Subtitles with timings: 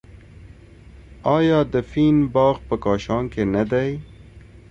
[1.35, 3.89] آیا د فین باغ په کاشان کې نه دی؟